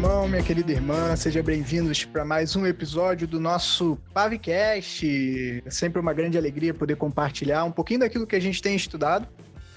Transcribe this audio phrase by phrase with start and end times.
[0.00, 5.62] irmão, minha querida irmã, sejam bem-vindos para mais um episódio do nosso Pavcast.
[5.62, 9.28] É sempre uma grande alegria poder compartilhar um pouquinho daquilo que a gente tem estudado,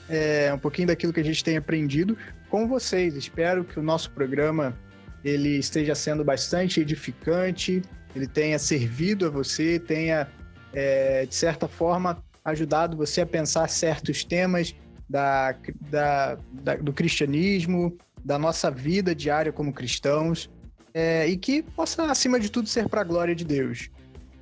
[0.07, 2.17] é, um pouquinho daquilo que a gente tem aprendido
[2.49, 3.17] com vocês.
[3.17, 4.73] Espero que o nosso programa
[5.25, 7.81] ele esteja sendo bastante edificante,
[8.15, 10.29] ele tenha servido a você, tenha,
[10.71, 14.73] é, de certa forma, ajudado você a pensar certos temas
[15.09, 15.53] da,
[15.91, 20.49] da, da do cristianismo, da nossa vida diária como cristãos
[20.93, 23.89] é, e que possa, acima de tudo, ser para a glória de Deus.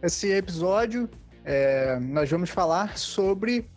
[0.01, 1.09] Esse episódio,
[1.45, 3.69] é, nós vamos falar sobre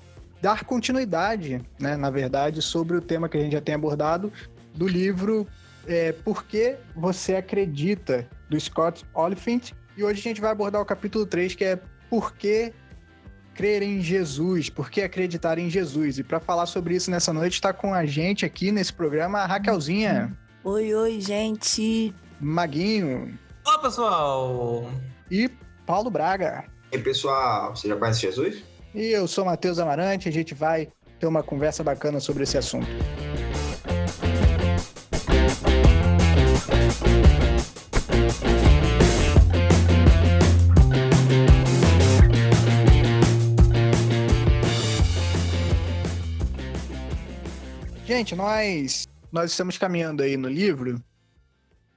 [0.42, 4.32] dar continuidade, né, na verdade, sobre o tema que a gente já tem abordado
[4.74, 5.46] do livro
[5.86, 9.72] é, Por que Você Acredita, do Scott Oliphant.
[9.96, 11.80] E hoje a gente vai abordar o capítulo 3, que é
[12.10, 12.72] Por que
[13.54, 16.18] crer em Jesus, por que acreditar em Jesus.
[16.18, 19.46] E para falar sobre isso nessa noite, está com a gente aqui nesse programa a
[19.46, 20.36] Raquelzinha.
[20.64, 22.12] Oi, oi, gente.
[22.40, 23.38] Maguinho.
[23.64, 24.90] Olá, pessoal.
[25.30, 25.48] E
[25.86, 26.64] Paulo Braga.
[26.92, 28.62] E pessoal, você já conhece Jesus?
[28.94, 32.86] E eu sou Matheus Amarante, a gente vai ter uma conversa bacana sobre esse assunto.
[48.16, 51.02] Gente, nós, nós estamos caminhando aí no livro,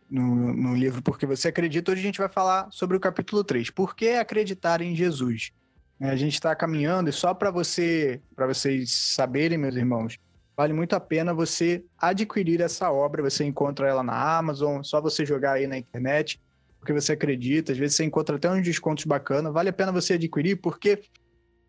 [0.10, 1.92] no, no livro Porque Você Acredita.
[1.92, 3.70] Hoje a gente vai falar sobre o capítulo 3.
[3.70, 5.52] Por que acreditar em Jesus?
[6.00, 10.18] É, a gente está caminhando e só para você, para vocês saberem, meus irmãos,
[10.56, 13.22] vale muito a pena você adquirir essa obra.
[13.22, 16.42] Você encontra ela na Amazon, só você jogar aí na internet,
[16.80, 17.73] porque você acredita.
[17.73, 19.54] Às vezes você encontra até uns descontos bacanas.
[19.54, 21.00] Vale a pena você adquirir, porque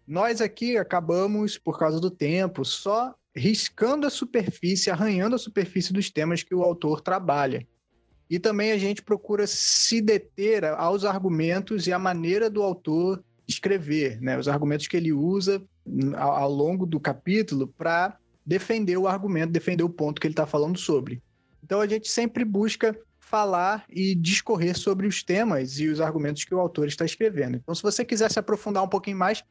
[0.07, 6.11] nós aqui acabamos, por causa do tempo, só riscando a superfície, arranhando a superfície dos
[6.11, 7.67] temas que o autor trabalha.
[8.31, 14.21] E também a gente procura se deter aos argumentos e à maneira do autor escrever,
[14.21, 14.39] né?
[14.39, 15.63] os argumentos que ele usa
[16.17, 20.47] ao, ao longo do capítulo para defender o argumento, defender o ponto que ele está
[20.47, 21.23] falando sobre.
[21.63, 26.55] Então a gente sempre busca falar e discorrer sobre os temas e os argumentos que
[26.55, 27.59] o autor está escrevendo.
[27.59, 29.45] Então, se você quiser se aprofundar um pouquinho mais,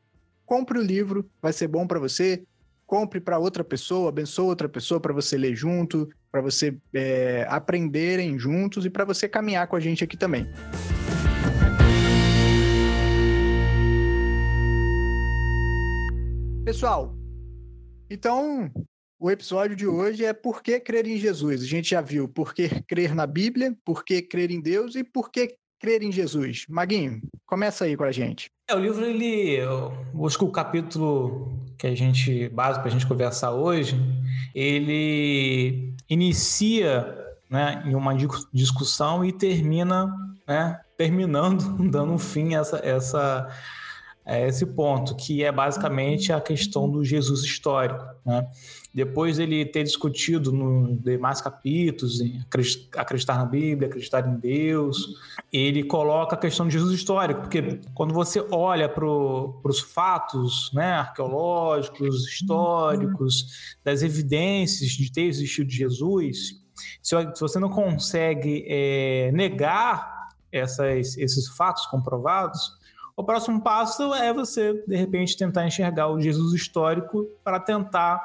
[0.45, 2.43] compre o livro, vai ser bom para você
[2.87, 8.39] compre para outra pessoa, abençoe outra pessoa para você ler junto, para você é, aprenderem
[8.39, 10.47] juntos e para você caminhar com a gente aqui também.
[16.63, 17.13] Pessoal,
[18.09, 18.71] então
[19.19, 21.63] o episódio de hoje é por que crer em Jesus.
[21.63, 25.03] A gente já viu por que crer na Bíblia, por que crer em Deus e
[25.03, 26.65] por que crer em Jesus.
[26.69, 28.49] Maguinho, começa aí com a gente.
[28.67, 29.59] É, o livro, ele.
[30.25, 32.49] Acho que o capítulo que a gente.
[32.49, 33.95] básico para a gente conversar hoje,
[34.53, 37.15] ele inicia
[37.49, 38.13] né, em uma
[38.53, 40.07] discussão e termina,
[40.47, 43.47] né, terminando, dando um fim a essa, essa,
[44.25, 48.03] esse ponto, que é basicamente a questão do Jesus histórico.
[48.25, 48.45] Né?
[48.97, 52.43] Depois ele ter discutido nos demais capítulos, em
[52.97, 54.97] acreditar na Bíblia, acreditar em Deus,
[55.53, 60.93] ele coloca a questão de Jesus histórico, porque quando você olha para os fatos né,
[60.93, 66.59] arqueológicos, históricos, das evidências de ter existido Jesus,
[66.99, 72.71] se, você não consegue é, negar essas, esses fatos comprovados,
[73.17, 78.21] o próximo passo é você, de repente, tentar enxergar o Jesus histórico para tentar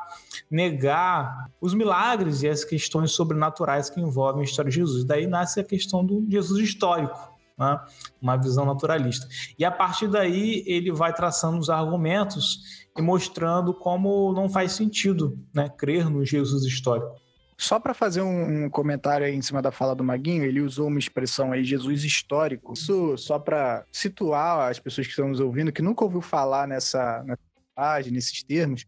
[0.51, 5.03] negar os milagres e as questões sobrenaturais que envolvem a história de Jesus.
[5.03, 7.19] Daí nasce a questão do Jesus histórico,
[7.59, 7.81] né?
[8.21, 9.27] uma visão naturalista.
[9.59, 15.39] E a partir daí ele vai traçando os argumentos e mostrando como não faz sentido
[15.55, 17.22] né, crer no Jesus histórico.
[17.63, 20.89] Só para fazer um, um, comentário aí em cima da fala do Maguinho, ele usou
[20.89, 22.73] uma expressão aí, Jesus histórico.
[22.73, 27.23] Isso só para situar as pessoas que estão nos ouvindo, que nunca ouviu falar nessa,
[27.23, 27.41] nessa
[27.73, 28.85] página, nesses termos.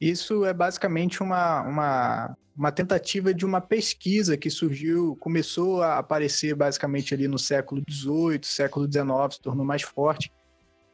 [0.00, 6.54] Isso é basicamente uma, uma, uma tentativa de uma pesquisa que surgiu, começou a aparecer
[6.54, 10.30] basicamente ali no século XVIII, século XIX, se tornou mais forte,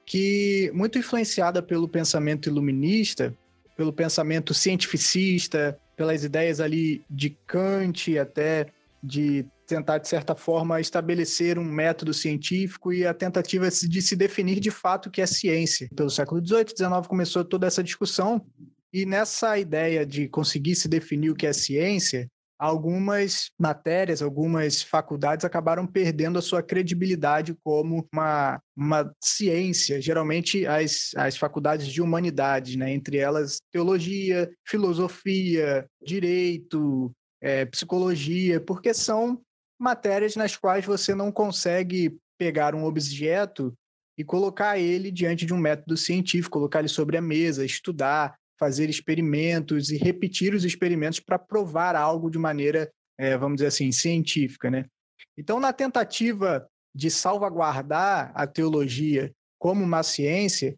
[0.07, 3.37] que muito influenciada pelo pensamento iluminista,
[3.83, 8.69] pelo pensamento cientificista, pelas ideias ali de Kant, até
[9.03, 14.61] de tentar, de certa forma, estabelecer um método científico e a tentativa de se definir
[14.61, 15.89] de fato o que é ciência.
[15.97, 18.47] Pelo século XVIII, XIX começou toda essa discussão,
[18.93, 22.31] e nessa ideia de conseguir se definir o que é ciência,
[22.63, 31.11] algumas matérias, algumas faculdades acabaram perdendo a sua credibilidade como uma, uma ciência, geralmente as,
[31.17, 32.93] as faculdades de humanidades, né?
[32.93, 37.11] entre elas teologia, filosofia, direito,
[37.41, 39.41] é, psicologia, porque são
[39.77, 43.75] matérias nas quais você não consegue pegar um objeto
[44.17, 48.89] e colocar ele diante de um método científico, colocar ele sobre a mesa, estudar, fazer
[48.89, 52.89] experimentos e repetir os experimentos para provar algo de maneira,
[53.19, 54.85] é, vamos dizer assim, científica, né?
[55.37, 56.65] Então, na tentativa
[56.95, 60.77] de salvaguardar a teologia como uma ciência,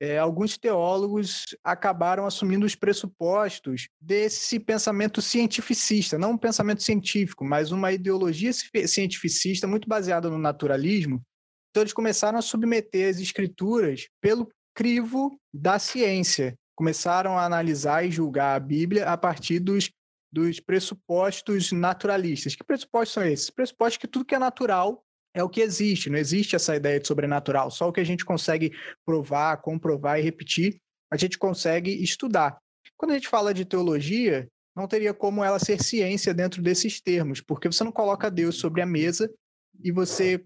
[0.00, 7.70] é, alguns teólogos acabaram assumindo os pressupostos desse pensamento cientificista, não um pensamento científico, mas
[7.70, 8.50] uma ideologia
[8.86, 11.20] cientificista muito baseada no naturalismo.
[11.70, 18.10] Então, eles começaram a submeter as escrituras pelo crivo da ciência, começaram a analisar e
[18.10, 19.90] julgar a Bíblia a partir dos,
[20.30, 22.54] dos pressupostos naturalistas.
[22.54, 23.50] Que pressupostos são esses?
[23.50, 25.02] Pressupostos que tudo que é natural
[25.34, 27.70] é o que existe, não existe essa ideia de sobrenatural.
[27.70, 28.72] Só o que a gente consegue
[29.04, 30.80] provar, comprovar e repetir,
[31.10, 32.58] a gente consegue estudar.
[32.96, 37.40] Quando a gente fala de teologia, não teria como ela ser ciência dentro desses termos,
[37.40, 39.30] porque você não coloca Deus sobre a mesa
[39.82, 40.42] e você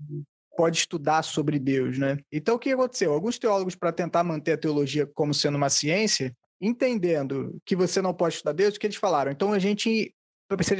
[0.56, 2.18] pode estudar sobre Deus, né?
[2.30, 3.12] Então o que aconteceu?
[3.12, 8.12] Alguns teólogos para tentar manter a teologia como sendo uma ciência, entendendo que você não
[8.12, 9.30] pode estudar Deus, o que eles falaram?
[9.30, 10.14] Então a gente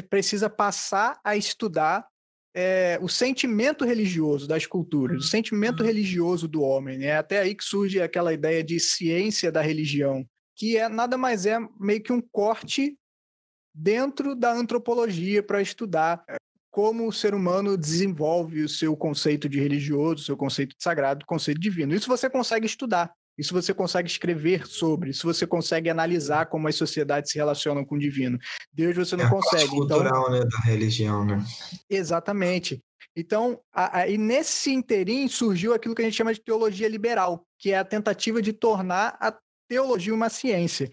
[0.09, 2.07] precisa passar a estudar
[2.55, 6.97] é, o sentimento religioso das culturas, o sentimento religioso do homem.
[6.97, 7.17] É né?
[7.17, 10.27] até aí que surge aquela ideia de ciência da religião,
[10.57, 12.97] que é nada mais é meio que um corte
[13.73, 16.37] dentro da antropologia para estudar é,
[16.71, 21.25] como o ser humano desenvolve o seu conceito de religioso, o seu conceito de sagrado,
[21.25, 21.95] o conceito divino.
[21.95, 23.13] Isso você consegue estudar.
[23.37, 27.95] Isso você consegue escrever sobre, isso você consegue analisar como as sociedades se relacionam com
[27.95, 28.39] o divino.
[28.73, 29.63] Deus você não é consegue.
[29.63, 30.31] A então cultural, então...
[30.33, 31.43] né, da religião, né?
[31.89, 32.83] Exatamente.
[33.17, 37.47] Então, a, a, e nesse interim surgiu aquilo que a gente chama de teologia liberal,
[37.59, 39.35] que é a tentativa de tornar a
[39.69, 40.91] teologia uma ciência.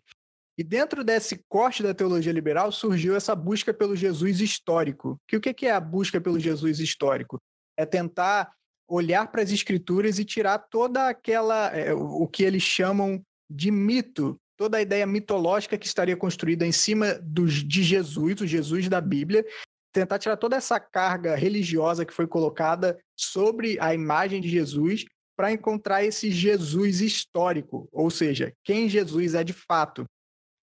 [0.57, 5.21] E dentro desse corte da teologia liberal surgiu essa busca pelo Jesus histórico.
[5.27, 7.37] Que o que é a busca pelo Jesus histórico?
[7.77, 8.51] É tentar
[8.87, 14.39] olhar para as escrituras e tirar toda aquela é, o que eles chamam de mito,
[14.57, 18.99] toda a ideia mitológica que estaria construída em cima dos, de Jesus, o Jesus da
[18.99, 19.45] Bíblia,
[19.93, 25.05] tentar tirar toda essa carga religiosa que foi colocada sobre a imagem de Jesus
[25.35, 30.05] para encontrar esse Jesus histórico, ou seja, quem Jesus é de fato.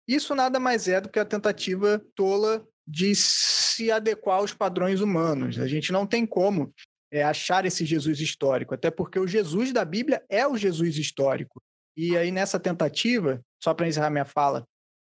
[0.10, 5.60] Isso nada mais é do que a tentativa tola de se adequar aos padrões humanos.
[5.60, 6.74] A gente não tem como
[7.12, 11.62] é, achar esse Jesus histórico, até porque o Jesus da Bíblia é o Jesus histórico.
[11.96, 14.66] E aí, nessa tentativa, só para encerrar minha fala,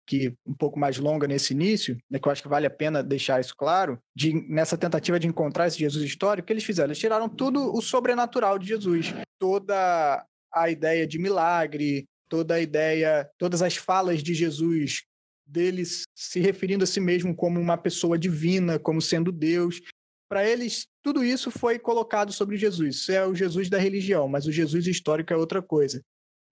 [0.08, 3.02] que um pouco mais longa nesse início, né, que eu acho que vale a pena
[3.02, 6.90] deixar isso claro, de, nessa tentativa de encontrar esse Jesus histórico, que eles fizeram?
[6.90, 13.30] Eles tiraram tudo o sobrenatural de Jesus, toda a ideia de milagre, toda a ideia,
[13.38, 15.04] todas as falas de Jesus
[15.46, 19.82] deles se referindo a si mesmo como uma pessoa divina, como sendo Deus,
[20.30, 22.96] para eles, tudo isso foi colocado sobre Jesus.
[22.96, 26.02] Isso é o Jesus da religião, mas o Jesus histórico é outra coisa.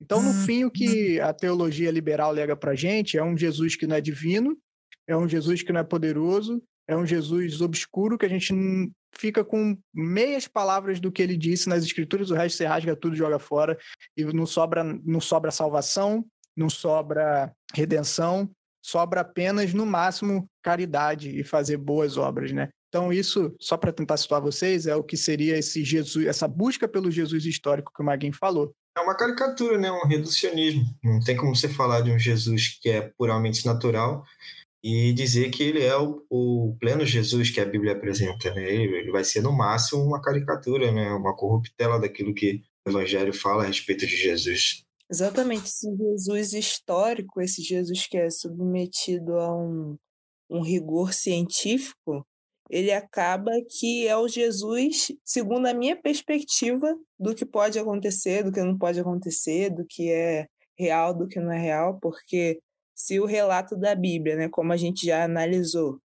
[0.01, 3.87] Então, no fim, o que a teologia liberal lega para gente é um Jesus que
[3.87, 4.57] não é divino,
[5.07, 8.53] é um Jesus que não é poderoso, é um Jesus obscuro que a gente
[9.17, 13.15] fica com meias palavras do que ele disse nas escrituras, o resto você rasga tudo,
[13.15, 13.77] joga fora
[14.15, 16.25] e não sobra, não sobra salvação,
[16.55, 18.49] não sobra redenção,
[18.81, 22.69] sobra apenas no máximo caridade e fazer boas obras, né?
[22.89, 26.87] Então, isso, só para tentar situar vocês, é o que seria esse Jesus, essa busca
[26.87, 28.73] pelo Jesus histórico que o Maguinho falou.
[28.97, 29.91] É uma caricatura, né?
[29.91, 30.83] um reducionismo.
[31.03, 34.25] Não tem como você falar de um Jesus que é puramente natural
[34.83, 38.53] e dizer que ele é o, o pleno Jesus que a Bíblia apresenta.
[38.53, 38.63] Né?
[38.63, 41.11] Ele, ele, vai ser, no máximo, uma caricatura, né?
[41.11, 44.83] uma corruptela daquilo que o Evangelho fala a respeito de Jesus.
[45.11, 49.97] Exatamente, esse Jesus histórico, esse Jesus que é submetido a um,
[50.49, 52.25] um rigor científico,
[52.69, 58.51] ele acaba que é o Jesus, segundo a minha perspectiva, do que pode acontecer, do
[58.51, 60.45] que não pode acontecer, do que é
[60.77, 62.59] real, do que não é real, porque
[62.99, 65.99] se o relato da Bíblia, né, como a gente já analisou,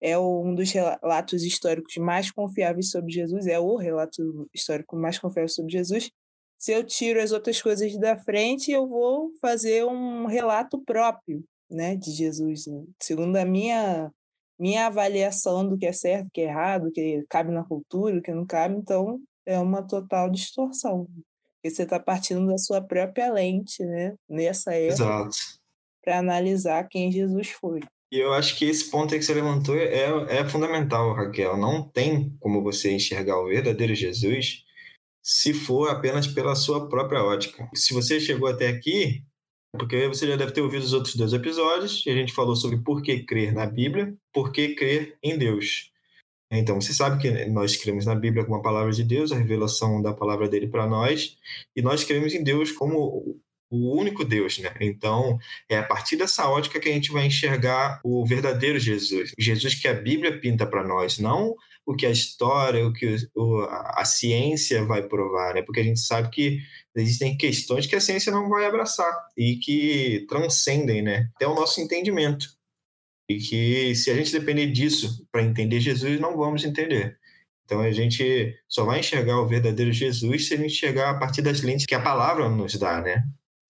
[0.00, 5.48] é um dos relatos históricos mais confiáveis sobre Jesus, é o relato histórico mais confiável
[5.48, 6.10] sobre Jesus.
[6.58, 11.96] Se eu tiro as outras coisas da frente, eu vou fazer um relato próprio, né,
[11.96, 12.84] de Jesus, né?
[13.02, 14.10] segundo a minha
[14.58, 18.16] minha avaliação do que é certo, do que é errado, do que cabe na cultura,
[18.16, 21.06] do que não cabe, então é uma total distorção.
[21.56, 24.16] Porque você está partindo da sua própria lente, né?
[24.28, 25.28] Nessa época.
[26.08, 27.80] Para analisar quem Jesus foi.
[28.10, 31.54] E eu acho que esse ponto que você levantou é, é fundamental, Raquel.
[31.58, 34.64] Não tem como você enxergar o verdadeiro Jesus
[35.22, 37.68] se for apenas pela sua própria ótica.
[37.74, 39.22] Se você chegou até aqui,
[39.70, 42.78] porque você já deve ter ouvido os outros dois episódios, e a gente falou sobre
[42.78, 45.92] por que crer na Bíblia, por que crer em Deus.
[46.50, 50.00] Então, você sabe que nós cremos na Bíblia como a palavra de Deus, a revelação
[50.00, 51.36] da palavra dele para nós,
[51.76, 53.38] e nós cremos em Deus como
[53.70, 54.72] o único Deus, né?
[54.80, 59.74] Então, é a partir dessa ótica que a gente vai enxergar o verdadeiro Jesus, Jesus
[59.74, 61.54] que a Bíblia pinta para nós, não
[61.88, 65.62] o que a história, o que o, a ciência vai provar, né?
[65.62, 66.60] Porque a gente sabe que
[66.94, 71.30] existem questões que a ciência não vai abraçar e que transcendem, né?
[71.34, 72.46] Até o nosso entendimento.
[73.26, 77.18] E que se a gente depender disso para entender Jesus, não vamos entender.
[77.64, 81.40] Então a gente só vai enxergar o verdadeiro Jesus se a gente enxergar a partir
[81.40, 83.24] das lentes que a palavra nos dá, né?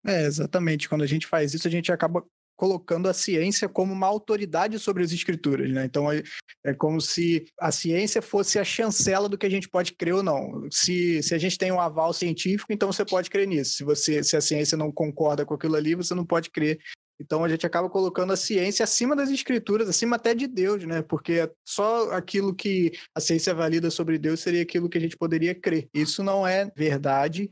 [0.07, 0.89] É, exatamente.
[0.89, 2.25] Quando a gente faz isso, a gente acaba
[2.59, 5.85] colocando a ciência como uma autoridade sobre as escrituras, né?
[5.85, 10.17] Então é, como se a ciência fosse a chancela do que a gente pode crer
[10.17, 10.67] ou não.
[10.73, 13.77] Se, se a gente tem um aval científico, então você pode crer nisso.
[13.77, 16.81] Se você se a ciência não concorda com aquilo ali, você não pode crer.
[17.21, 21.01] Então a gente acaba colocando a ciência acima das escrituras, acima até de Deus, né?
[21.01, 25.55] Porque só aquilo que a ciência valida sobre Deus seria aquilo que a gente poderia
[25.55, 25.89] crer.
[25.95, 27.49] Isso não é verdade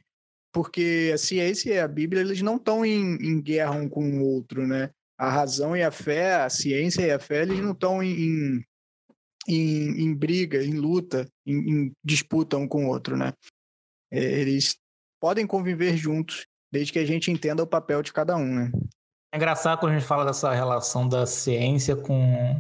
[0.56, 4.24] porque a ciência e a Bíblia eles não estão em, em, guerra um com o
[4.24, 4.88] outro, né?
[5.18, 8.64] A razão e a fé, a ciência e a fé, eles não estão em,
[9.46, 13.34] em, em, briga, em luta, em, disputa um com o outro, né?
[14.10, 14.78] É, eles
[15.20, 18.72] podem conviver juntos, desde que a gente entenda o papel de cada um, né?
[19.34, 22.58] É engraçado quando a gente fala dessa relação da ciência com,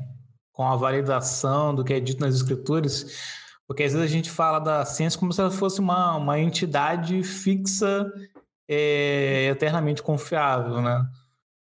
[0.52, 4.58] com a validação do que é dito nas escrituras, porque às vezes a gente fala
[4.58, 8.10] da ciência como se ela fosse uma, uma entidade fixa,
[8.68, 11.06] é, eternamente confiável, né?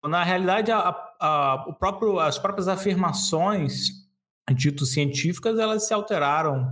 [0.03, 4.05] Na realidade, a, a, o próprio, as próprias afirmações
[4.53, 6.71] dito científicas, elas se alteraram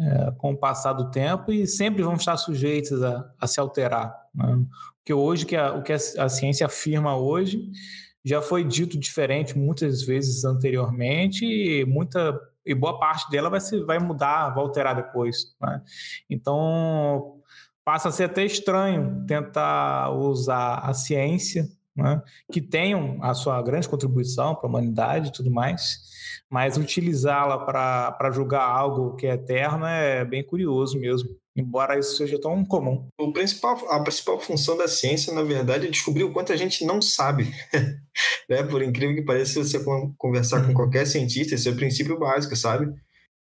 [0.00, 4.14] é, com o passar do tempo e sempre vão estar sujeitas a, a se alterar.
[4.34, 4.64] Né?
[4.98, 7.70] Porque hoje, que a, o que a, ciência afirma hoje,
[8.24, 13.82] já foi dito diferente muitas vezes anteriormente e muita e boa parte dela vai, se,
[13.84, 15.54] vai mudar, vai alterar depois.
[15.60, 15.82] Né?
[16.30, 17.40] Então,
[17.84, 22.22] passa a ser até estranho tentar usar a ciência, né?
[22.50, 26.10] que tem a sua grande contribuição para a humanidade e tudo mais,
[26.48, 32.40] mas utilizá-la para julgar algo que é eterno é bem curioso mesmo embora isso seja
[32.40, 33.06] tão comum.
[33.18, 36.84] O principal, a principal função da ciência, na verdade, é descobrir o quanto a gente
[36.84, 37.52] não sabe.
[38.48, 38.62] né?
[38.62, 39.84] Por incrível que pareça, se você
[40.16, 40.68] conversar uhum.
[40.68, 42.92] com qualquer cientista, esse é o princípio básico, sabe?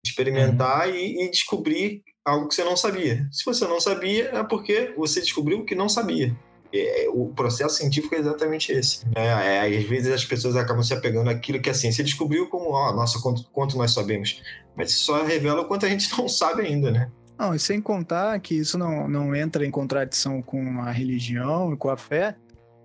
[0.04, 0.96] Experimentar uhum.
[0.96, 3.28] e, e, descobrir algo que você não sabia.
[3.32, 6.36] Se você não sabia, é porque você descobriu o que não sabia.
[6.72, 9.04] É, o processo científico é exatamente esse.
[9.16, 12.70] É, é, às vezes as pessoas acabam se apegando àquilo que a ciência descobriu como,
[12.72, 14.42] ó, nossa, quanto, quanto nós sabemos.
[14.76, 17.12] Mas isso só revela o quanto a gente não sabe ainda, né?
[17.40, 21.78] Não, e sem contar que isso não, não entra em contradição com a religião e
[21.78, 22.36] com a fé,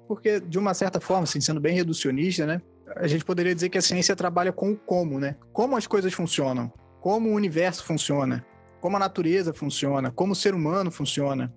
[0.07, 2.63] porque, de uma certa forma, assim, sendo bem reducionista, né?
[2.95, 5.35] A gente poderia dizer que a ciência trabalha com o como, né?
[5.53, 8.47] Como as coisas funcionam, como o universo funciona,
[8.81, 11.53] como a natureza funciona, como o ser humano funciona.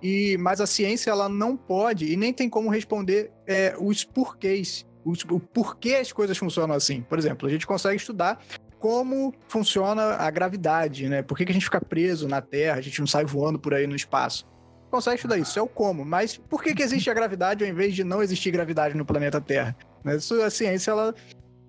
[0.00, 4.86] E, mas a ciência ela não pode e nem tem como responder é, os porquês,
[5.04, 7.02] o porquê as coisas funcionam assim.
[7.02, 8.38] Por exemplo, a gente consegue estudar
[8.78, 11.22] como funciona a gravidade, né?
[11.22, 13.74] Por que, que a gente fica preso na Terra, a gente não sai voando por
[13.74, 14.46] aí no espaço?
[14.90, 16.04] Consegue estudar isso, é o como.
[16.04, 19.40] Mas por que, que existe a gravidade ao invés de não existir gravidade no planeta
[19.40, 19.76] Terra?
[20.02, 20.16] Né?
[20.16, 21.14] Isso, a ciência, ela,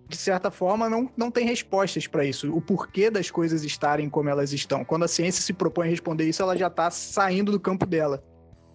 [0.08, 2.54] de certa forma, não, não tem respostas para isso.
[2.56, 4.86] O porquê das coisas estarem como elas estão.
[4.86, 8.24] Quando a ciência se propõe a responder isso, ela já está saindo do campo dela.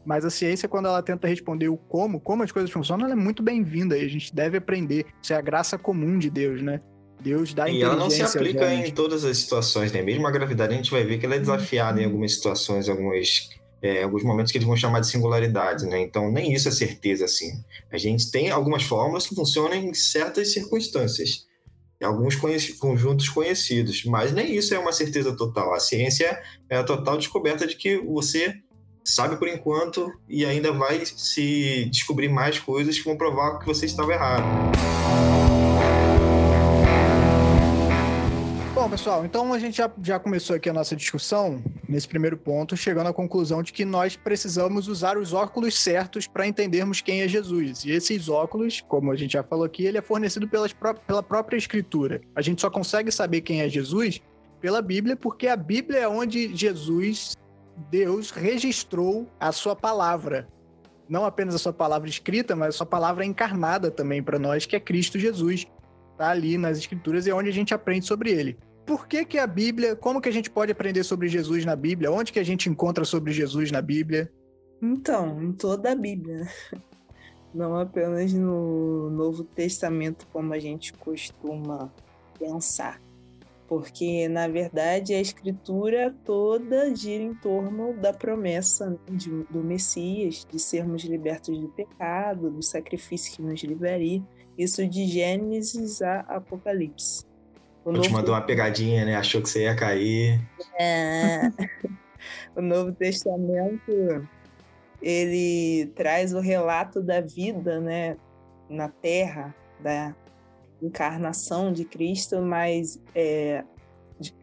[0.04, 3.16] Mas a ciência, quando ela tenta responder o como, como as coisas funcionam, ela é
[3.16, 5.06] muito bem-vinda e a gente deve aprender.
[5.22, 6.80] Isso é a graça comum de Deus, né?
[7.24, 10.02] Deus dá E ela não se aplica em todas as situações, né?
[10.02, 13.48] Mesmo a gravidade, a gente vai ver que ela é desafiada em algumas situações, algumas,
[13.80, 16.02] é, alguns momentos que eles vão chamar de singularidade, né?
[16.02, 17.50] Então, nem isso é certeza, assim.
[17.90, 21.46] A gente tem algumas fórmulas que funcionam em certas circunstâncias,
[21.98, 25.72] em alguns conheci conjuntos conhecidos, mas nem isso é uma certeza total.
[25.72, 26.38] A ciência
[26.68, 28.54] é a total descoberta de que você
[29.02, 33.86] sabe por enquanto e ainda vai se descobrir mais coisas que vão provar que você
[33.86, 34.44] estava errado.
[38.94, 43.08] Pessoal, então a gente já, já começou aqui a nossa discussão nesse primeiro ponto, chegando
[43.08, 47.84] à conclusão de que nós precisamos usar os óculos certos para entendermos quem é Jesus.
[47.84, 50.72] E esses óculos, como a gente já falou aqui, ele é fornecido pelas,
[51.08, 52.20] pela própria Escritura.
[52.36, 54.22] A gente só consegue saber quem é Jesus
[54.60, 57.36] pela Bíblia, porque a Bíblia é onde Jesus,
[57.90, 60.46] Deus, registrou a sua palavra.
[61.08, 64.76] Não apenas a sua palavra escrita, mas a sua palavra encarnada também para nós, que
[64.76, 65.66] é Cristo Jesus.
[66.12, 69.38] Está ali nas Escrituras e é onde a gente aprende sobre ele por que, que
[69.38, 72.10] a Bíblia, como que a gente pode aprender sobre Jesus na Bíblia?
[72.12, 74.30] Onde que a gente encontra sobre Jesus na Bíblia?
[74.82, 76.46] Então, em toda a Bíblia.
[77.54, 81.92] Não apenas no Novo Testamento, como a gente costuma
[82.38, 83.00] pensar.
[83.66, 90.58] porque na verdade a escritura toda gira em torno da promessa de, do Messias, de
[90.58, 94.22] sermos libertos do pecado, do sacrifício que nos livraria.
[94.56, 97.24] Isso de Gênesis a Apocalipse.
[97.84, 98.02] O novo...
[98.02, 99.16] te mandou uma pegadinha, né?
[99.16, 100.40] Achou que você ia cair.
[100.78, 101.50] É.
[102.56, 104.26] o Novo Testamento
[105.04, 108.16] ele traz o relato da vida, né,
[108.70, 110.16] na Terra, da
[110.80, 113.62] encarnação de Cristo, mas é,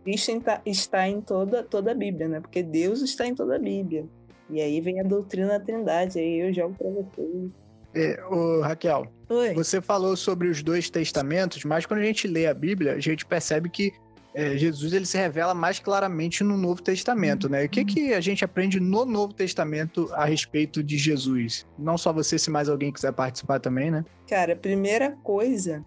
[0.03, 0.31] Cristo
[0.63, 2.39] está em toda, toda a Bíblia, né?
[2.39, 4.05] Porque Deus está em toda a Bíblia.
[4.49, 7.51] E aí vem a doutrina da Trindade, aí eu jogo para vocês.
[7.95, 9.53] É, ô, Raquel, Oi.
[9.53, 13.25] você falou sobre os dois testamentos, mas quando a gente lê a Bíblia, a gente
[13.25, 13.93] percebe que
[14.33, 17.65] é, Jesus ele se revela mais claramente no Novo Testamento, né?
[17.65, 21.65] O que, que a gente aprende no Novo Testamento a respeito de Jesus?
[21.77, 24.05] Não só você, se mais alguém quiser participar também, né?
[24.27, 25.85] Cara, a primeira coisa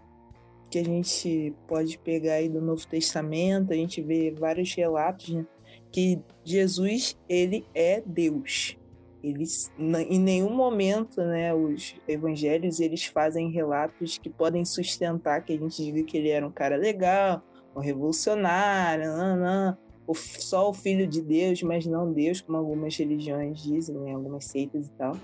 [0.71, 5.47] que a gente pode pegar aí do Novo Testamento, a gente vê vários relatos, né?
[5.91, 8.77] Que Jesus, ele é Deus.
[9.25, 15.59] Eles, em nenhum momento, né, os evangelhos, eles fazem relatos que podem sustentar que a
[15.59, 17.43] gente diga que ele era um cara legal,
[17.75, 23.63] um revolucionário, não, o, só o filho de Deus, mas não Deus, como algumas religiões
[23.63, 25.17] dizem, né, algumas seitas e tal.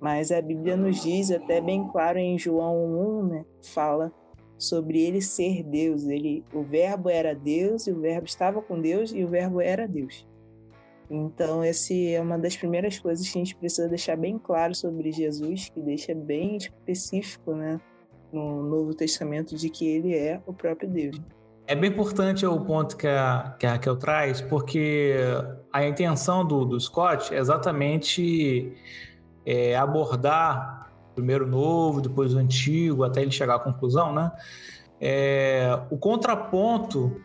[0.00, 4.12] Mas a Bíblia nos diz, até bem claro em João 1, né, fala
[4.58, 6.04] sobre ele ser Deus.
[6.04, 9.86] Ele, o Verbo era Deus e o Verbo estava com Deus e o Verbo era
[9.86, 10.26] Deus.
[11.10, 15.12] Então, esse é uma das primeiras coisas que a gente precisa deixar bem claro sobre
[15.12, 17.80] Jesus, que deixa bem específico, né,
[18.32, 21.20] no Novo Testamento, de que ele é o próprio Deus.
[21.68, 25.14] É bem importante o ponto que a, que a Raquel traz, porque
[25.72, 28.72] a intenção do, do Scott é exatamente
[29.44, 34.30] é, abordar primeiro o novo, depois o antigo, até ele chegar à conclusão, né?
[35.00, 37.20] É, o contraponto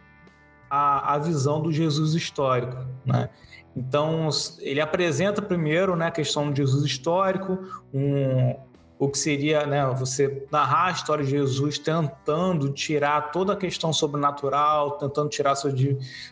[0.69, 3.29] à, à visão do Jesus histórico, né?
[3.75, 4.29] Então,
[4.59, 7.57] ele apresenta primeiro né, a questão do Jesus histórico,
[7.93, 8.55] um,
[8.99, 13.93] o que seria né, você narrar a história de Jesus tentando tirar toda a questão
[13.93, 15.71] sobrenatural, tentando tirar sua,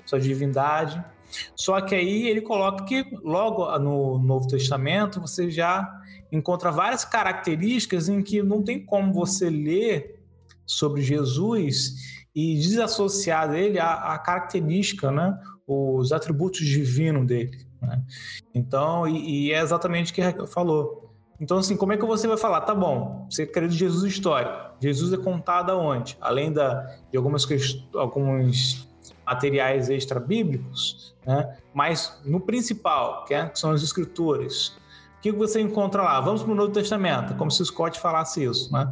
[0.06, 1.04] sua divindade.
[1.56, 5.90] Só que aí ele coloca que logo no Novo Testamento você já
[6.32, 10.20] encontra várias características em que não tem como você ler
[10.66, 17.66] sobre Jesus e desassociar dele a, a característica, né, os atributos divinos dele.
[17.82, 18.02] Né?
[18.54, 21.14] Então, e, e, é exatamente o que Raquel falou.
[21.40, 22.62] Então, assim, como é que você vai falar?
[22.62, 24.56] Tá bom, você acredita em Jesus histórico.
[24.82, 26.18] Jesus é contado aonde?
[26.22, 27.46] Além da, de algumas,
[27.94, 28.88] alguns
[29.26, 31.58] materiais extra-bíblicos, né?
[31.74, 34.78] mas no principal, que, é, que são as escrituras.
[35.20, 36.22] O que você encontra lá?
[36.22, 38.72] Vamos para o Novo Testamento, como se o Scott falasse isso.
[38.72, 38.90] Né?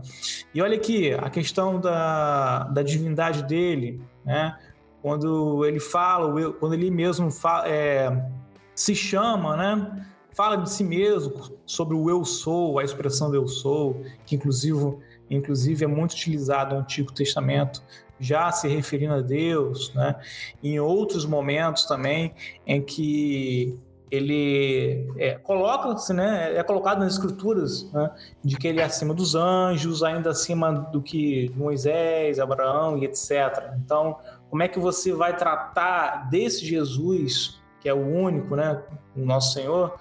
[0.54, 4.58] E olha aqui, a questão da, da divindade dele, né?
[5.02, 8.30] quando ele fala, quando ele mesmo fala, é,
[8.76, 10.06] se chama, né?
[10.34, 14.98] fala de si mesmo, sobre o eu sou, a expressão eu sou, que inclusive,
[15.30, 17.82] inclusive é muito utilizado no Antigo Testamento,
[18.20, 20.16] já se referindo a Deus, né?
[20.64, 22.34] Em outros momentos também
[22.66, 28.10] em que ele é, coloca-se, né, é colocado nas escrituras, né,
[28.44, 33.74] de que ele é acima dos anjos, ainda acima do que Moisés, Abraão e etc.
[33.84, 34.18] Então,
[34.50, 38.82] como é que você vai tratar desse Jesus, que é o único, né,
[39.16, 39.96] o nosso Senhor,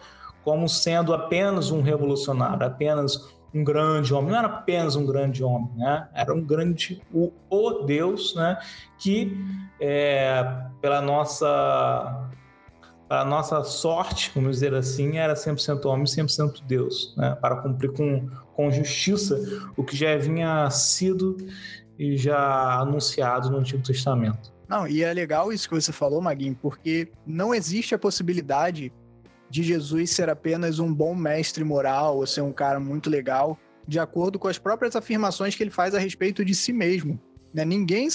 [0.45, 4.31] como sendo apenas um revolucionário, apenas um grande homem.
[4.31, 6.09] Não era apenas um grande homem, né?
[6.15, 8.59] Era um grande o, o Deus, né?
[8.99, 9.37] Que
[9.81, 10.45] é,
[10.81, 12.29] pela nossa
[13.09, 17.37] para nossa sorte, vamos dizer assim, era 100% homem, 100% Deus, né?
[17.41, 19.41] Para cumprir com, com justiça
[19.77, 21.37] o que já vinha sido
[21.99, 24.53] e já anunciado no Antigo Testamento.
[24.69, 28.93] Não, e é legal isso que você falou, Maguinho, porque não existe a possibilidade
[29.49, 34.01] de Jesus ser apenas um bom mestre moral ou ser um cara muito legal, de
[34.01, 37.21] acordo com as próprias afirmações que ele faz a respeito de si mesmo.
[37.55, 37.65] Né?
[37.65, 38.09] Ninguém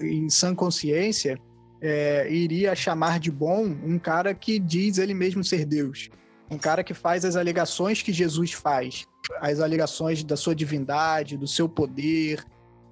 [0.00, 1.38] em sã consciência
[1.80, 6.10] é, iria chamar de bom um cara que diz ele mesmo ser Deus.
[6.50, 9.06] Um cara que faz as alegações que Jesus faz,
[9.40, 12.44] as alegações da sua divindade, do seu poder,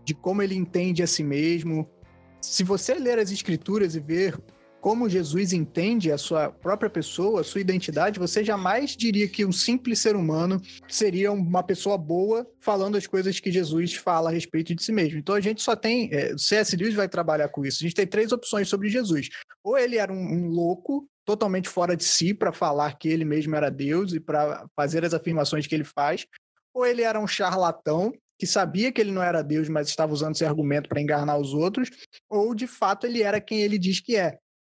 [0.05, 1.89] de como ele entende a si mesmo.
[2.41, 4.39] Se você ler as escrituras e ver
[4.81, 9.53] como Jesus entende a sua própria pessoa, a sua identidade, você jamais diria que um
[9.53, 14.75] simples ser humano seria uma pessoa boa falando as coisas que Jesus fala a respeito
[14.75, 15.19] de si mesmo.
[15.19, 16.09] Então a gente só tem.
[16.13, 16.77] É, o C.S.
[16.77, 17.79] Lewis vai trabalhar com isso.
[17.81, 19.29] A gente tem três opções sobre Jesus.
[19.65, 23.55] Ou ele era um, um louco, totalmente fora de si, para falar que ele mesmo
[23.55, 26.27] era Deus e para fazer as afirmações que ele faz,
[26.73, 30.37] ou ele era um charlatão que sabia que ele não era Deus, mas estava usando
[30.37, 31.91] esse argumento para enganar os outros,
[32.31, 34.39] ou de fato ele era quem ele diz que é,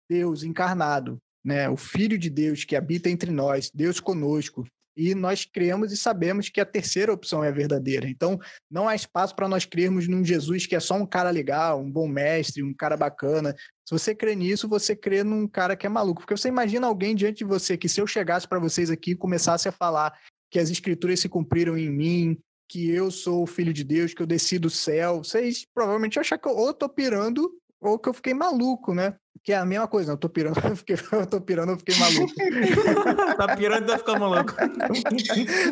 [0.10, 1.70] Deus encarnado, né?
[1.70, 4.66] O Filho de Deus que habita entre nós, Deus conosco.
[4.98, 8.10] E nós cremos e sabemos que a terceira opção é a verdadeira.
[8.10, 8.38] Então,
[8.70, 11.90] não há espaço para nós crermos num Jesus que é só um cara legal, um
[11.90, 13.56] bom mestre, um cara bacana.
[13.88, 16.22] Se você crê nisso, você crê num cara que é maluco.
[16.22, 19.16] Porque você imagina alguém diante de você que, se eu chegasse para vocês aqui e
[19.16, 20.14] começasse a falar
[20.52, 24.22] que as escrituras se cumpriram em mim, que eu sou o filho de Deus, que
[24.22, 28.14] eu desci do céu, vocês provavelmente achar que eu ou tô pirando ou que eu
[28.14, 29.16] fiquei maluco, né?
[29.44, 31.96] Que é a mesma coisa, eu tô pirando, eu, fiquei, eu tô pirando, eu fiquei
[31.98, 32.34] maluco.
[33.38, 34.54] tá pirando e tá ficando maluco.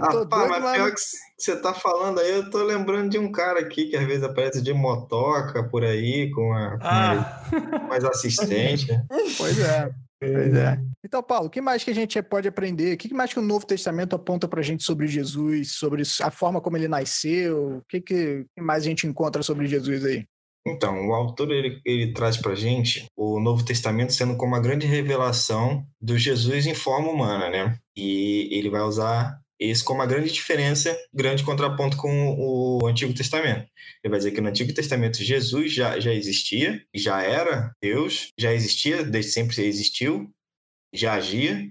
[0.02, 1.02] ah, pá, mas pior que
[1.38, 4.62] você tá falando aí, eu tô lembrando de um cara aqui que às vezes aparece
[4.62, 7.44] de motoca por aí, com a, ah.
[7.88, 8.88] mais assistente.
[9.38, 9.90] Pois é.
[10.20, 10.80] Pois é.
[11.06, 12.96] Então, Paulo, o que mais que a gente pode aprender?
[12.96, 16.32] O que mais que o Novo Testamento aponta para a gente sobre Jesus, sobre a
[16.32, 17.78] forma como ele nasceu?
[17.78, 20.26] O que, que mais a gente encontra sobre Jesus aí?
[20.70, 24.86] Então, o autor ele, ele traz para gente o Novo Testamento sendo como uma grande
[24.86, 27.78] revelação do Jesus em forma humana, né?
[27.96, 33.66] E ele vai usar isso como uma grande diferença, grande contraponto com o Antigo Testamento.
[34.04, 38.54] Ele vai dizer que no Antigo Testamento Jesus já, já existia, já era Deus, já
[38.54, 40.30] existia, desde sempre existiu,
[40.94, 41.68] já agia,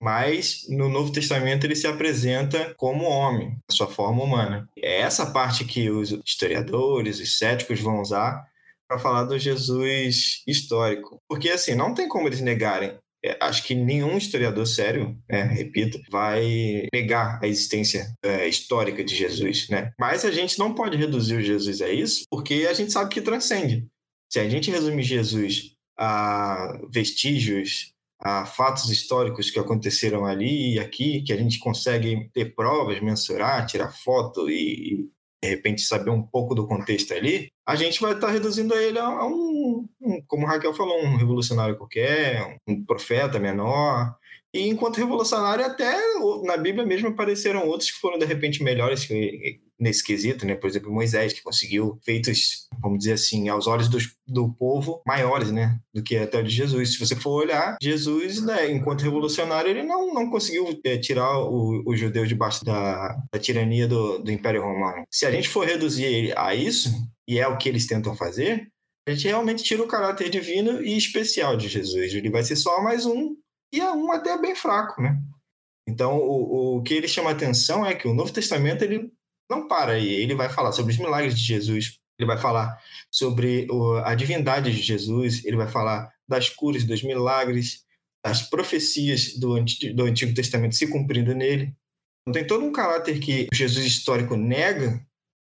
[0.00, 4.68] mas no Novo Testamento ele se apresenta como homem, a sua forma humana.
[4.78, 8.44] É essa parte que os historiadores, os céticos vão usar
[8.88, 11.18] para falar do Jesus histórico.
[11.28, 12.96] Porque, assim, não tem como eles negarem.
[13.22, 19.14] É, acho que nenhum historiador sério, né, repito, vai negar a existência é, histórica de
[19.14, 19.92] Jesus, né?
[20.00, 23.20] Mas a gente não pode reduzir o Jesus a isso, porque a gente sabe que
[23.20, 23.86] transcende.
[24.32, 31.22] Se a gente resumir Jesus a vestígios a fatos históricos que aconteceram ali e aqui,
[31.22, 35.08] que a gente consegue ter provas, mensurar, tirar foto e,
[35.42, 39.24] de repente, saber um pouco do contexto ali, a gente vai estar reduzindo ele a
[39.26, 44.14] um, um como Raquel falou, um revolucionário qualquer, um profeta menor,
[44.52, 45.96] e enquanto revolucionário, até
[46.44, 49.08] na Bíblia mesmo apareceram outros que foram de repente melhores
[49.78, 50.56] nesse quesito, né?
[50.56, 55.50] Por exemplo, Moisés, que conseguiu feitos, vamos dizer assim, aos olhos do, do povo, maiores,
[55.50, 55.78] né?
[55.94, 56.94] Do que até o de Jesus.
[56.94, 61.82] Se você for olhar, Jesus, né, enquanto revolucionário, ele não, não conseguiu é, tirar o,
[61.86, 65.04] o judeu debaixo da, da tirania do, do Império Romano.
[65.10, 66.90] Se a gente for reduzir ele a isso,
[67.28, 68.68] e é o que eles tentam fazer,
[69.06, 72.12] a gente realmente tira o caráter divino e especial de Jesus.
[72.14, 73.34] Ele vai ser só mais um
[73.72, 75.16] e é um até bem fraco, né?
[75.88, 79.10] Então, o, o que ele chama atenção é que o Novo Testamento ele
[79.50, 80.08] não para aí.
[80.08, 82.78] Ele vai falar sobre os milagres de Jesus, ele vai falar
[83.10, 87.84] sobre o, a divindade de Jesus, ele vai falar das curas, dos milagres,
[88.24, 89.56] das profecias do,
[89.94, 91.74] do Antigo Testamento se cumprindo nele.
[92.22, 95.04] Então, tem todo um caráter que Jesus histórico nega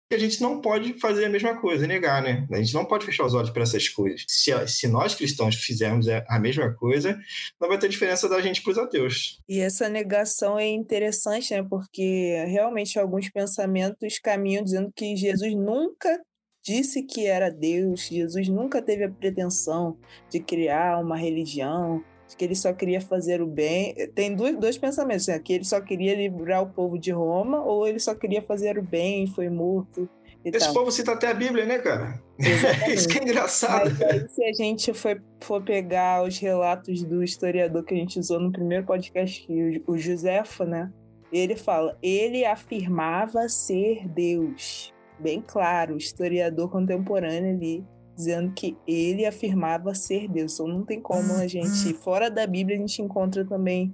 [0.08, 2.46] que a gente não pode fazer a mesma coisa, negar, né?
[2.50, 4.24] A gente não pode fechar os olhos para essas coisas.
[4.28, 7.18] Se, se nós cristãos fizermos a mesma coisa,
[7.60, 9.40] não vai ter diferença da gente para os ateus.
[9.48, 11.66] E essa negação é interessante, né?
[11.68, 16.20] Porque realmente alguns pensamentos caminham dizendo que Jesus nunca
[16.64, 19.98] disse que era Deus, Jesus nunca teve a pretensão
[20.30, 22.02] de criar uma religião,
[22.36, 23.94] que ele só queria fazer o bem.
[24.14, 25.38] Tem dois, dois pensamentos, né?
[25.38, 28.82] Que ele só queria livrar o povo de Roma ou ele só queria fazer o
[28.82, 30.08] bem e foi morto.
[30.44, 30.74] Esse tal.
[30.74, 32.20] povo cita até a Bíblia, né, cara?
[32.88, 33.90] Isso que é engraçado.
[33.90, 38.18] Mas aí, se a gente for, for pegar os relatos do historiador que a gente
[38.18, 40.90] usou no primeiro podcast, o, o Josefa, né?
[41.32, 44.93] Ele fala, ele afirmava ser Deus.
[45.18, 47.84] Bem claro, historiador contemporâneo ali
[48.16, 50.54] dizendo que ele afirmava ser Deus.
[50.54, 53.92] Então não tem como a gente, fora da Bíblia, a gente encontra também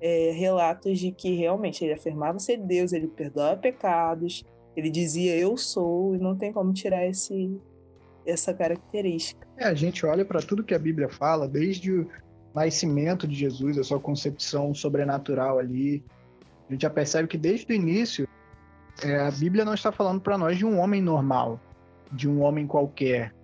[0.00, 4.44] é, relatos de que realmente ele afirmava ser Deus, ele perdoava pecados,
[4.76, 7.60] ele dizia eu sou, e não tem como tirar esse,
[8.26, 9.46] essa característica.
[9.56, 12.08] É, a gente olha para tudo que a Bíblia fala, desde o
[12.54, 16.02] nascimento de Jesus, a sua concepção sobrenatural ali,
[16.68, 18.28] a gente já percebe que desde o início
[19.02, 21.60] é, a Bíblia não está falando para nós de um homem normal,
[22.12, 23.34] de um homem qualquer,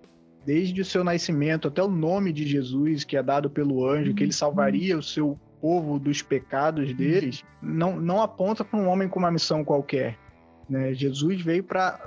[0.45, 4.23] desde o seu nascimento até o nome de Jesus, que é dado pelo anjo, que
[4.23, 4.37] ele uhum.
[4.37, 9.31] salvaria o seu povo dos pecados deles, não, não aponta para um homem com uma
[9.31, 10.17] missão qualquer.
[10.69, 10.93] Né?
[10.93, 11.99] Jesus veio para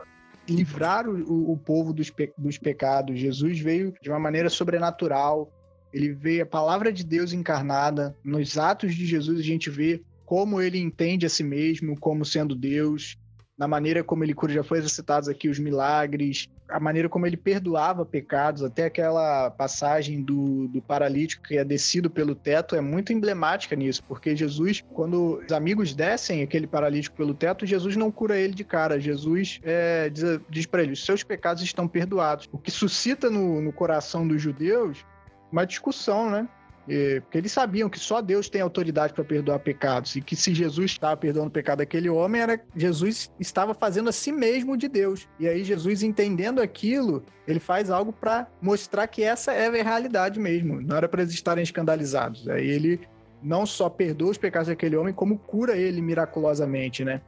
[0.49, 3.19] livrar o, o povo dos, pe dos pecados.
[3.19, 5.53] Jesus veio de uma maneira sobrenatural.
[5.93, 8.17] Ele veio a palavra de Deus encarnada.
[8.25, 12.55] Nos atos de Jesus a gente vê como ele entende a si mesmo como sendo
[12.55, 13.19] Deus,
[13.61, 17.37] na maneira como ele cura, já foi citados aqui os milagres, a maneira como ele
[17.37, 23.13] perdoava pecados, até aquela passagem do, do paralítico que é descido pelo teto, é muito
[23.13, 28.39] emblemática nisso, porque Jesus, quando os amigos descem aquele paralítico pelo teto, Jesus não cura
[28.39, 28.99] ele de cara.
[28.99, 32.49] Jesus é, diz, diz para ele: os seus pecados estão perdoados.
[32.51, 35.05] O que suscita no, no coração dos judeus
[35.53, 36.49] uma discussão, né?
[36.87, 40.93] Porque eles sabiam que só Deus tem autoridade para perdoar pecados e que se Jesus
[40.93, 45.29] estava perdoando o pecado daquele homem, era Jesus estava fazendo a si mesmo de Deus.
[45.39, 50.41] E aí Jesus entendendo aquilo, ele faz algo para mostrar que essa é a realidade
[50.41, 50.81] mesmo.
[50.81, 52.49] Não era para eles estarem escandalizados.
[52.49, 53.01] Aí ele
[53.43, 57.21] não só perdoa os pecados daquele homem, como cura ele miraculosamente, né?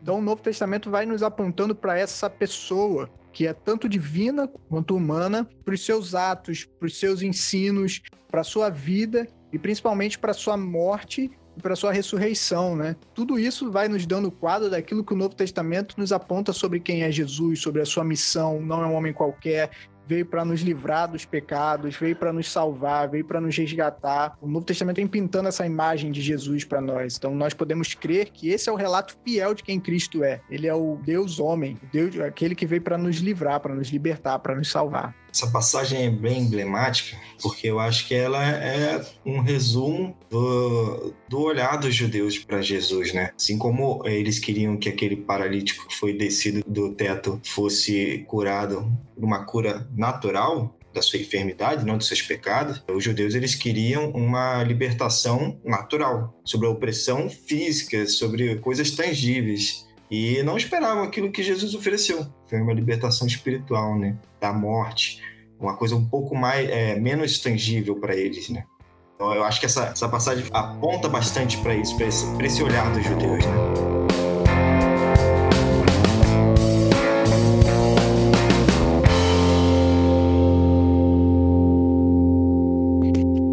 [0.00, 4.94] Então o Novo Testamento vai nos apontando para essa pessoa que é tanto divina quanto
[4.94, 10.18] humana, para os seus atos, para os seus ensinos, para a sua vida e principalmente
[10.18, 12.96] para a sua morte e para a sua ressurreição, né?
[13.14, 16.80] Tudo isso vai nos dando o quadro daquilo que o Novo Testamento nos aponta sobre
[16.80, 19.70] quem é Jesus, sobre a sua missão, não é um homem qualquer,
[20.06, 24.36] veio para nos livrar dos pecados, veio para nos salvar, veio para nos resgatar.
[24.40, 27.16] O Novo Testamento vem pintando essa imagem de Jesus para nós.
[27.16, 30.40] Então nós podemos crer que esse é o relato fiel de quem Cristo é.
[30.50, 34.38] Ele é o Deus homem, Deus, aquele que veio para nos livrar, para nos libertar,
[34.38, 35.21] para nos salvar.
[35.32, 41.40] Essa passagem é bem emblemática, porque eu acho que ela é um resumo do, do
[41.40, 43.30] olhar dos judeus para Jesus, né?
[43.34, 49.24] Assim como eles queriam que aquele paralítico que foi descido do teto fosse curado por
[49.24, 52.84] uma cura natural, da sua enfermidade, não dos seus pecados.
[52.94, 60.42] Os judeus eles queriam uma libertação natural sobre a opressão física, sobre coisas tangíveis e
[60.42, 62.26] não esperavam aquilo que Jesus ofereceu.
[62.46, 64.14] Foi uma libertação espiritual, né?
[64.38, 65.22] Da morte,
[65.58, 68.66] uma coisa um pouco mais é, menos tangível para eles, né?
[69.14, 72.92] Então eu acho que essa, essa passagem aponta bastante para isso, para esse, esse olhar
[72.92, 73.52] dos judeus, né?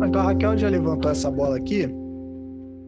[0.06, 1.88] Então a Raquel já levantou essa bola aqui,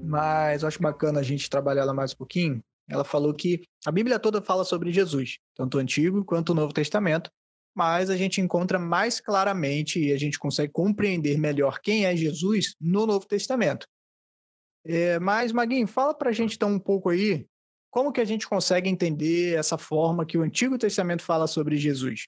[0.04, 3.92] mas eu acho bacana a gente trabalhar ela mais um pouquinho, ela falou que a
[3.92, 7.32] Bíblia toda fala sobre Jesus, tanto o Antigo quanto o Novo Testamento,
[7.74, 12.76] mas a gente encontra mais claramente e a gente consegue compreender melhor quem é Jesus
[12.82, 13.88] no Novo Testamento.
[14.86, 17.48] É, mas, Maguinho, fala para a gente então um pouco aí
[17.90, 22.26] como que a gente consegue entender essa forma que o Antigo Testamento fala sobre Jesus.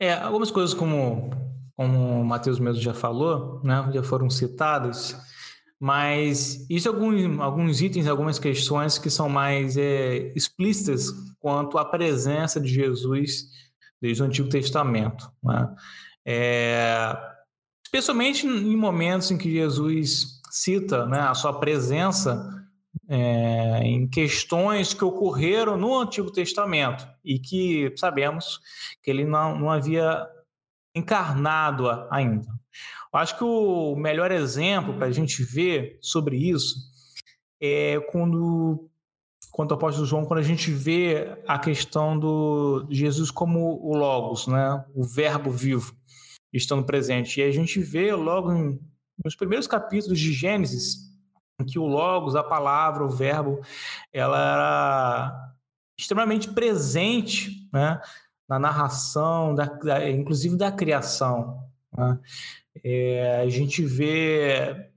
[0.00, 1.30] É, algumas coisas como,
[1.76, 5.16] como o Mateus mesmo já falou, né, já foram citadas,
[5.80, 11.06] mas isso é alguns, alguns itens, algumas questões que são mais é, explícitas
[11.38, 13.46] quanto à presença de Jesus
[13.98, 15.32] desde o Antigo Testamento.
[15.42, 15.74] Né?
[16.26, 17.16] É,
[17.82, 22.46] especialmente em momentos em que Jesus cita né, a sua presença
[23.08, 28.60] é, em questões que ocorreram no Antigo Testamento e que sabemos
[29.02, 30.28] que ele não, não havia
[30.94, 32.59] encarnado ainda.
[33.12, 36.76] Acho que o melhor exemplo para a gente ver sobre isso
[37.60, 38.88] é quando,
[39.50, 44.46] quando o apóstolo João, quando a gente vê a questão do Jesus como o Logos,
[44.46, 44.84] né?
[44.94, 45.92] o verbo vivo,
[46.52, 47.40] estando presente.
[47.40, 48.80] E a gente vê logo em,
[49.24, 51.10] nos primeiros capítulos de Gênesis
[51.60, 53.60] em que o Logos, a palavra, o verbo,
[54.12, 55.54] ela era
[55.98, 58.00] extremamente presente né?
[58.48, 61.62] na narração, da, da, inclusive da criação.
[61.92, 62.18] Né?
[62.82, 64.90] É, a gente vê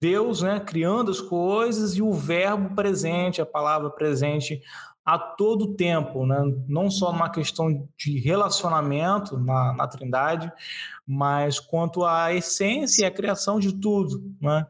[0.00, 4.60] Deus né, criando as coisas e o verbo presente, a palavra presente
[5.04, 6.42] a todo tempo, né?
[6.66, 10.50] não só numa questão de relacionamento na, na Trindade,
[11.06, 14.34] mas quanto à essência e à criação de tudo.
[14.40, 14.66] Né?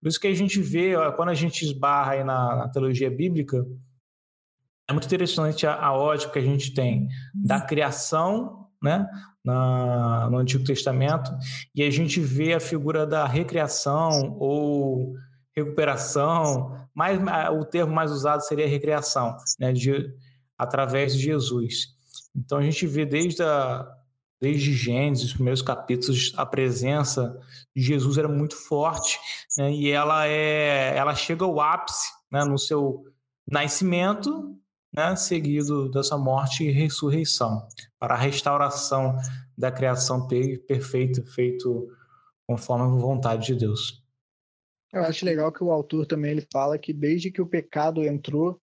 [0.00, 3.66] Por isso que a gente vê, quando a gente esbarra aí na, na teologia bíblica,
[4.88, 9.06] é muito interessante a, a ótica que a gente tem da criação, né?
[9.44, 11.30] Na, no Antigo Testamento,
[11.74, 15.14] e a gente vê a figura da recriação ou
[15.56, 17.18] recuperação, mais,
[17.52, 20.12] o termo mais usado seria recriação, né, de,
[20.58, 21.88] através de Jesus.
[22.34, 23.86] Então a gente vê desde, a,
[24.40, 27.36] desde Gênesis, os primeiros capítulos, a presença
[27.74, 29.18] de Jesus era muito forte,
[29.58, 33.04] né, e ela, é, ela chega ao ápice né, no seu
[33.50, 34.56] nascimento
[34.92, 37.66] né, seguido dessa morte e ressurreição,
[37.98, 39.16] para a restauração
[39.56, 41.88] da criação perfeita, feito
[42.46, 44.02] conforme a vontade de Deus.
[44.92, 48.60] Eu acho legal que o autor também ele fala que desde que o pecado entrou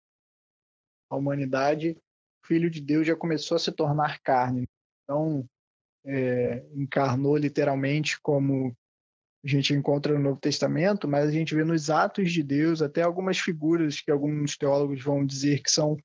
[1.10, 1.98] a humanidade,
[2.44, 4.68] o Filho de Deus já começou a se tornar carne.
[5.04, 5.46] Então,
[6.06, 8.76] é, encarnou literalmente como
[9.44, 13.02] a gente encontra no Novo Testamento, mas a gente vê nos atos de Deus até
[13.02, 15.98] algumas figuras que alguns teólogos vão dizer que são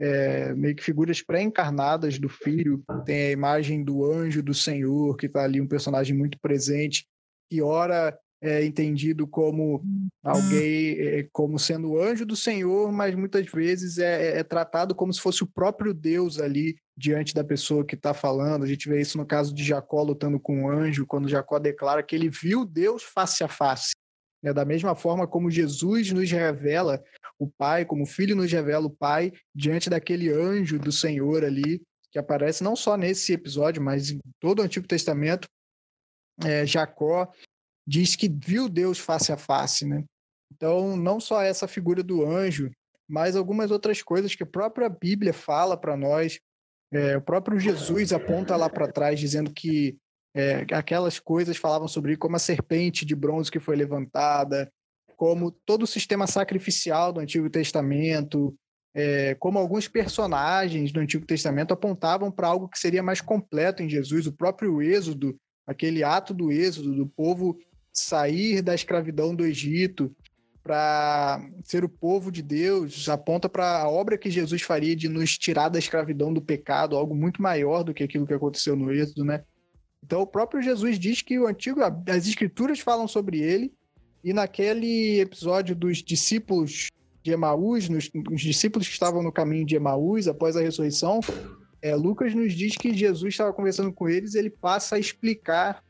[0.00, 2.82] é, meio que figuras pré-encarnadas do filho.
[3.04, 7.06] Tem a imagem do anjo do Senhor, que está ali, um personagem muito presente,
[7.50, 9.82] que ora é entendido como
[10.22, 14.94] alguém, é, como sendo o anjo do Senhor, mas muitas vezes é, é, é tratado
[14.94, 18.64] como se fosse o próprio Deus ali diante da pessoa que está falando.
[18.64, 22.02] A gente vê isso no caso de Jacó lutando com o anjo, quando Jacó declara
[22.02, 23.92] que ele viu Deus face a face.
[24.44, 24.52] Né?
[24.52, 27.02] Da mesma forma como Jesus nos revela
[27.38, 31.82] o Pai, como o Filho nos revela o Pai, diante daquele anjo do Senhor ali,
[32.12, 35.48] que aparece não só nesse episódio, mas em todo o Antigo Testamento.
[36.44, 37.32] É, Jacó
[37.86, 40.04] diz que viu Deus face a face, né?
[40.52, 42.70] Então, não só essa figura do anjo,
[43.08, 46.38] mas algumas outras coisas que a própria Bíblia fala para nós.
[46.92, 49.96] É, o próprio Jesus aponta lá para trás, dizendo que
[50.34, 54.70] é, aquelas coisas falavam sobre como a serpente de bronze que foi levantada,
[55.16, 58.54] como todo o sistema sacrificial do Antigo Testamento,
[58.92, 63.88] é, como alguns personagens do Antigo Testamento apontavam para algo que seria mais completo em
[63.88, 67.58] Jesus, o próprio Êxodo, aquele ato do Êxodo, do povo
[67.92, 70.14] sair da escravidão do Egito
[70.62, 75.36] para ser o povo de Deus, aponta para a obra que Jesus faria de nos
[75.36, 79.24] tirar da escravidão do pecado, algo muito maior do que aquilo que aconteceu no Êxodo,
[79.24, 79.44] né?
[80.04, 83.72] Então o próprio Jesus diz que o antigo, as escrituras falam sobre ele,
[84.22, 86.88] e naquele episódio dos discípulos
[87.22, 91.20] de Emaús, nos, os discípulos que estavam no caminho de Emaús após a ressurreição,
[91.80, 95.82] é, Lucas nos diz que Jesus estava conversando com eles, ele passa a explicar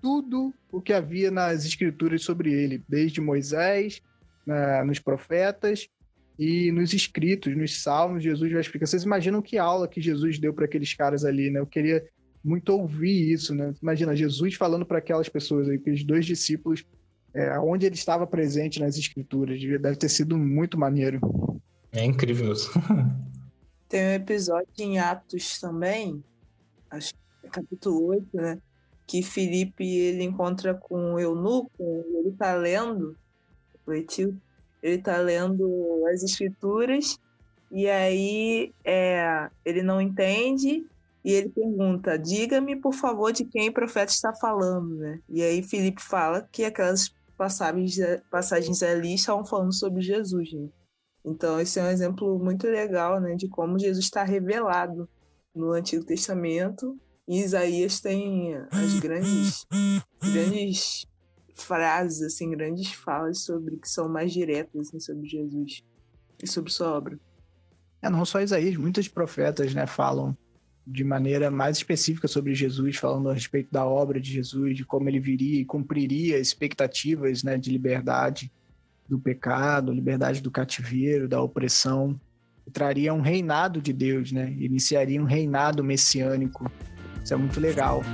[0.00, 4.00] tudo o que havia nas escrituras sobre ele, desde Moisés,
[4.46, 5.88] na, nos profetas
[6.38, 8.86] e nos escritos, nos salmos, Jesus vai explicar.
[8.86, 11.60] Vocês imaginam que aula que Jesus deu para aqueles caras ali, né?
[11.60, 12.04] Eu queria
[12.46, 13.74] muito ouvir isso, né?
[13.82, 16.84] Imagina Jesus falando para aquelas pessoas aí, aqueles dois discípulos,
[17.34, 19.60] é, onde ele estava presente nas escrituras.
[19.60, 21.20] Deve ter sido muito maneiro.
[21.92, 22.70] É incrível isso.
[23.88, 26.22] Tem um episódio em Atos também,
[26.90, 28.58] acho que é capítulo 8, né?
[29.06, 31.70] que Felipe ele encontra com o eunuco,
[32.18, 33.16] ele está lendo,
[33.88, 34.36] Etil,
[34.82, 37.18] ele está lendo as escrituras
[37.70, 40.84] e aí é, ele não entende
[41.26, 45.20] e ele pergunta: diga-me por favor de quem o profeta está falando, né?
[45.28, 47.96] E aí Felipe fala que aquelas passagens,
[48.30, 50.68] passagens ali estavam falando sobre Jesus, né?
[51.24, 55.08] Então esse é um exemplo muito legal, né, de como Jesus está revelado
[55.52, 59.66] no Antigo Testamento e Isaías tem as grandes,
[60.32, 61.06] grandes
[61.54, 65.82] frases, assim, grandes falas sobre que são mais diretas assim, sobre Jesus
[66.40, 67.18] e sobre sua obra.
[68.00, 70.36] É, não só Isaías, muitos profetas, né, falam
[70.86, 75.08] de maneira mais específica sobre Jesus, falando a respeito da obra de Jesus, de como
[75.08, 78.52] ele viria e cumpriria expectativas, né, de liberdade
[79.08, 82.18] do pecado, liberdade do cativeiro, da opressão,
[82.72, 84.52] traria um reinado de Deus, né?
[84.58, 86.70] Iniciaria um reinado messiânico
[87.26, 88.04] isso é muito legal.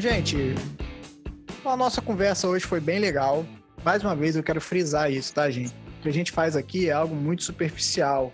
[0.00, 0.54] Gente,
[1.64, 3.44] a nossa conversa hoje foi bem legal
[3.84, 5.74] mais uma vez eu quero frisar isso, tá, gente?
[5.98, 8.32] O que a gente faz aqui é algo muito superficial.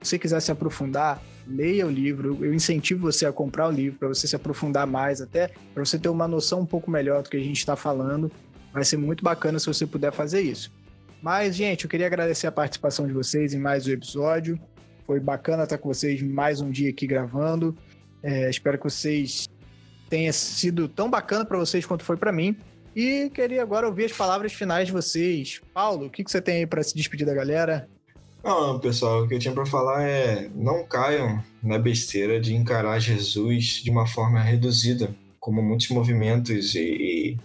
[0.00, 2.44] Se você quiser se aprofundar, leia o livro.
[2.44, 5.98] Eu incentivo você a comprar o livro para você se aprofundar mais, até para você
[5.98, 8.30] ter uma noção um pouco melhor do que a gente está falando.
[8.72, 10.72] Vai ser muito bacana se você puder fazer isso.
[11.20, 14.60] Mas, gente, eu queria agradecer a participação de vocês em mais um episódio.
[15.06, 17.76] Foi bacana estar com vocês mais um dia aqui gravando.
[18.22, 19.48] É, espero que vocês
[20.14, 22.56] tenha sido tão bacana para vocês quanto foi para mim.
[22.94, 25.60] E queria agora ouvir as palavras finais de vocês.
[25.74, 27.88] Paulo, o que, que você tem aí para se despedir da galera?
[28.44, 33.00] Não, pessoal, o que eu tinha para falar é não caiam na besteira de encarar
[33.00, 37.38] Jesus de uma forma reduzida, como muitos movimentos e, e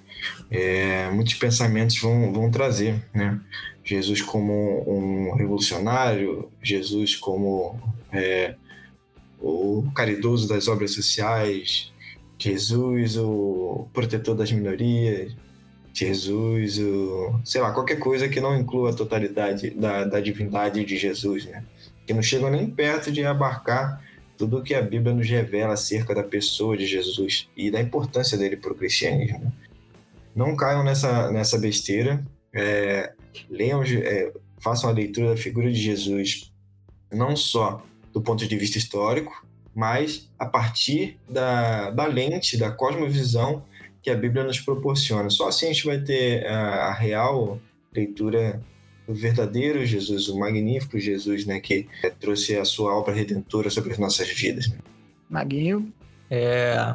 [0.51, 3.39] é, muitos pensamentos vão, vão trazer, né?
[3.83, 7.79] Jesus como um revolucionário, Jesus como
[8.12, 8.54] é,
[9.41, 11.91] o caridoso das obras sociais,
[12.40, 15.35] Jesus, o protetor das minorias,
[15.94, 20.98] Jesus, o, sei lá, qualquer coisa que não inclua a totalidade da, da divindade de
[20.98, 21.63] Jesus, né?
[22.08, 24.02] Que não chega nem perto de abarcar
[24.37, 28.37] tudo o que a Bíblia nos revela acerca da pessoa de Jesus e da importância
[28.37, 29.52] dele para o cristianismo.
[30.33, 33.12] Não caiam nessa, nessa besteira, é,
[33.50, 36.50] leiam, é, façam a leitura da figura de Jesus
[37.12, 37.83] não só
[38.13, 39.46] do ponto de vista histórico,
[39.80, 43.63] mas a partir da, da lente, da cosmovisão
[44.04, 45.30] que a Bíblia nos proporciona.
[45.30, 47.58] Só assim a gente vai ter a, a real
[47.96, 48.62] leitura
[49.08, 51.88] do verdadeiro Jesus, o magnífico Jesus, né, que
[52.19, 54.69] trouxe a sua obra redentora sobre as nossas vidas.
[55.30, 55.94] Maguinho.
[56.30, 56.94] É,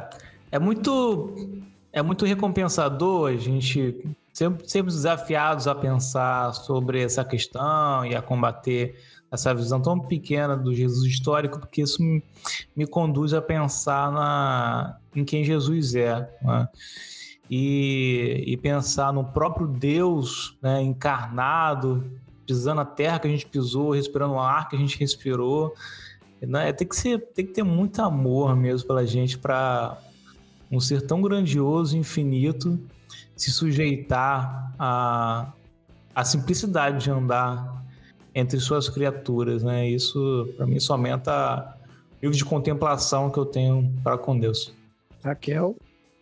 [0.51, 1.59] é muito
[1.91, 8.21] é muito recompensador a gente sempre, sempre desafiados a pensar sobre essa questão e a
[8.21, 8.95] combater
[9.31, 12.23] essa visão tão pequena do Jesus histórico, porque isso me,
[12.75, 16.29] me conduz a pensar na, em quem Jesus é.
[16.41, 16.67] Né?
[17.49, 22.03] E, e, pensar no próprio Deus né, encarnado,
[22.45, 25.73] pisando a terra que a gente pisou, respirando o ar que a gente respirou.
[26.41, 26.73] Né?
[26.73, 29.97] Tem, que ser, tem que ter muito amor mesmo pela gente para
[30.71, 32.79] um ser tão grandioso, infinito,
[33.35, 35.53] se sujeitar à,
[36.15, 37.84] à simplicidade de andar
[38.35, 39.87] entre suas criaturas, né?
[39.87, 41.77] Isso, para mim, só aumenta
[42.11, 44.75] o nível de contemplação que eu tenho para com Deus.
[45.23, 45.75] Raquel?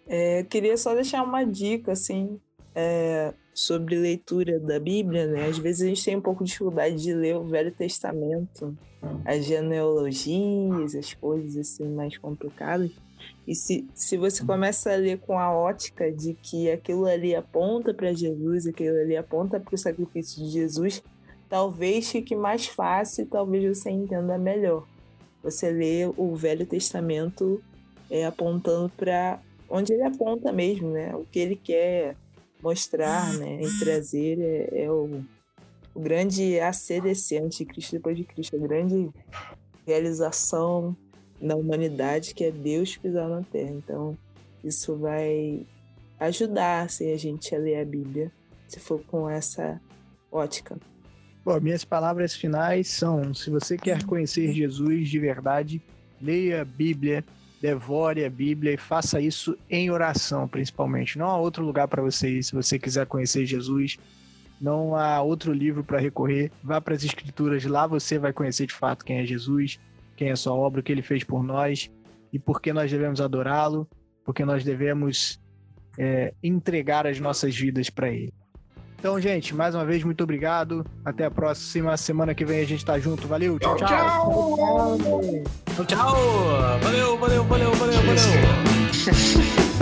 [0.08, 2.40] É, queria só deixar uma dica, assim,
[2.76, 5.48] é, sobre leitura da Bíblia, né?
[5.48, 8.78] Às vezes a gente tem um pouco de dificuldade de ler o Velho Testamento,
[9.26, 12.92] as genealogias, as coisas assim mais complicadas.
[13.48, 17.94] E se, se você começa a ler com a ótica de que aquilo ali aponta
[17.94, 21.04] para Jesus, aquilo ali aponta para o sacrifício de Jesus,
[21.50, 24.86] talvez fique mais fácil, talvez você entenda melhor.
[25.44, 27.62] Você lê o Velho Testamento
[28.10, 29.40] é, apontando para
[29.70, 31.16] onde ele aponta mesmo, né?
[31.16, 32.16] O que ele quer
[32.62, 33.62] mostrar, né?
[33.62, 35.22] E trazer é, é o,
[35.94, 39.10] o grande ACDC, Anticristo depois de Cristo, a grande
[39.86, 40.96] realização
[41.42, 43.72] na humanidade que é Deus pisar na Terra.
[43.72, 44.18] Então,
[44.64, 45.66] isso vai
[46.20, 48.32] ajudar assim, a gente a ler a Bíblia,
[48.68, 49.82] se for com essa
[50.32, 50.78] ótica.
[51.44, 55.82] Bom, minhas palavras finais são: se você quer conhecer Jesus de verdade,
[56.22, 57.24] leia a Bíblia,
[57.62, 61.18] devore a Bíblia e faça isso em oração, principalmente.
[61.18, 63.98] Não há outro lugar para você ir se você quiser conhecer Jesus.
[64.62, 66.52] Não há outro livro para recorrer.
[66.64, 69.78] Vá para as Escrituras, lá você vai conhecer de fato quem é Jesus
[70.16, 71.90] quem é sua obra, o que ele fez por nós
[72.32, 73.88] e por que nós devemos adorá-lo,
[74.24, 75.40] porque nós devemos
[75.98, 78.34] é, entregar as nossas vidas para ele.
[79.04, 80.86] Então, gente, mais uma vez, muito obrigado.
[81.04, 81.98] Até a próxima.
[81.98, 83.28] Semana que vem a gente tá junto.
[83.28, 83.88] Valeu, tchau, tchau.
[83.90, 84.98] Tchau,
[85.76, 85.86] tchau.
[85.86, 86.16] tchau.
[86.82, 89.64] Valeu, valeu, valeu, valeu, valeu.